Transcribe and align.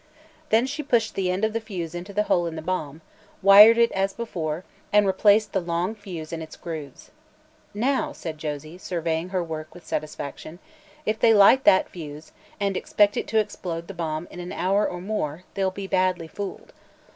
Then 0.49 0.65
she 0.65 0.81
pushed 0.81 1.13
the 1.13 1.29
end 1.29 1.45
of 1.45 1.53
the 1.53 1.61
fuse 1.61 1.93
into 1.93 2.11
the 2.11 2.23
hole 2.23 2.47
in 2.47 2.55
the 2.55 2.63
bomb, 2.63 3.01
wired 3.43 3.77
it 3.77 3.91
as 3.91 4.13
before, 4.13 4.63
and 4.91 5.05
replaced 5.05 5.53
the 5.53 5.59
long 5.59 5.93
fuse 5.93 6.33
in 6.33 6.41
its 6.41 6.55
grooves. 6.55 7.11
"Now," 7.75 8.11
said 8.11 8.39
Josie, 8.39 8.79
surveying 8.79 9.29
her 9.29 9.43
work 9.43 9.75
with 9.75 9.85
satisfaction, 9.85 10.57
"if 11.05 11.19
they 11.19 11.35
light 11.35 11.65
that 11.65 11.87
fuse, 11.87 12.31
and 12.59 12.75
expect 12.75 13.15
it 13.15 13.27
to 13.27 13.37
explode 13.39 13.87
the 13.87 13.93
bomb 13.93 14.27
in 14.31 14.39
an 14.39 14.51
hour 14.53 14.89
or 14.89 15.01
more, 15.01 15.43
they'll 15.53 15.69
be 15.69 15.85
badly 15.85 16.27
fooled. 16.27 16.73